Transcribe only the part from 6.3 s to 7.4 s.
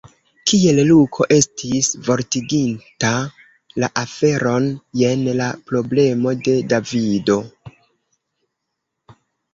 de Davido.